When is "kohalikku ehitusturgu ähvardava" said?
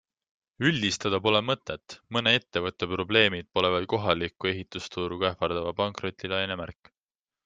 3.95-5.75